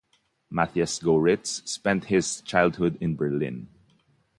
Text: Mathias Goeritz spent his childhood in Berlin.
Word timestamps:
Mathias 0.49 0.97
Goeritz 0.97 1.61
spent 1.69 2.05
his 2.05 2.41
childhood 2.41 2.97
in 3.01 3.15
Berlin. 3.15 3.67